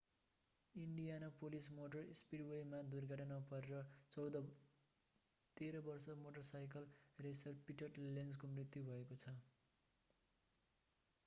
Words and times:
Indianapolis 0.75 1.67
motor 1.73 2.15
स्पिडवेमा 2.19 2.79
दुर्घटनामा 2.87 3.45
परेर 3.51 3.83
13 5.57 5.83
वर्षे 5.89 6.17
मोटरसाइकल 6.23 6.89
रेसर 7.19 7.63
पिटर 7.69 8.03
लेन्जको 8.11 8.53
मृत्यु 8.57 8.85
भएको 8.91 9.21
छ 9.21 9.37